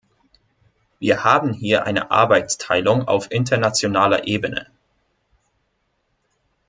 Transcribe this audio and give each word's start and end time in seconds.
Wir 0.97 1.23
haben 1.23 1.53
hier 1.53 1.85
eine 1.85 2.09
Arbeitsteilung 2.09 3.07
auf 3.07 3.29
internationaler 3.29 4.25
Ebene. 4.25 4.65